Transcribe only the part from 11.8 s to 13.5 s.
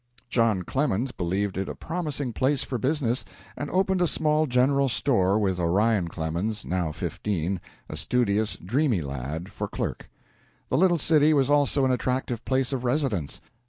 an attractive place of residence.